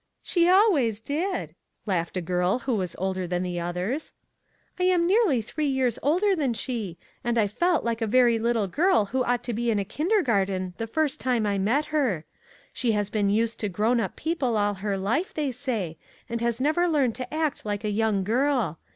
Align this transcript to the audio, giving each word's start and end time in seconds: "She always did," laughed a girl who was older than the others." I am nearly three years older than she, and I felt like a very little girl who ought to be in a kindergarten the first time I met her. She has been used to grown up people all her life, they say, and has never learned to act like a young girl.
"She 0.23 0.49
always 0.49 0.99
did," 0.99 1.53
laughed 1.85 2.17
a 2.17 2.21
girl 2.21 2.57
who 2.65 2.73
was 2.73 2.95
older 2.97 3.27
than 3.27 3.43
the 3.43 3.59
others." 3.59 4.13
I 4.79 4.85
am 4.85 5.05
nearly 5.05 5.43
three 5.43 5.67
years 5.67 5.99
older 6.01 6.35
than 6.35 6.55
she, 6.55 6.97
and 7.23 7.37
I 7.37 7.45
felt 7.45 7.83
like 7.83 8.01
a 8.01 8.07
very 8.07 8.39
little 8.39 8.65
girl 8.67 9.05
who 9.05 9.23
ought 9.23 9.43
to 9.43 9.53
be 9.53 9.69
in 9.69 9.77
a 9.77 9.85
kindergarten 9.85 10.73
the 10.79 10.87
first 10.87 11.19
time 11.19 11.45
I 11.45 11.59
met 11.59 11.85
her. 11.93 12.25
She 12.73 12.93
has 12.93 13.11
been 13.11 13.29
used 13.29 13.59
to 13.59 13.69
grown 13.69 13.99
up 13.99 14.15
people 14.15 14.57
all 14.57 14.73
her 14.73 14.97
life, 14.97 15.35
they 15.35 15.51
say, 15.51 15.99
and 16.27 16.41
has 16.41 16.59
never 16.59 16.87
learned 16.87 17.13
to 17.17 17.31
act 17.31 17.63
like 17.63 17.83
a 17.83 17.91
young 17.91 18.23
girl. 18.23 18.79